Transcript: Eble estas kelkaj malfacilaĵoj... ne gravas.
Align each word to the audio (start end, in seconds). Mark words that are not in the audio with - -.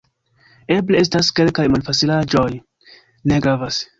Eble 0.75 1.01
estas 1.05 1.29
kelkaj 1.41 1.67
malfacilaĵoj... 1.75 2.49
ne 3.33 3.41
gravas. 3.47 3.83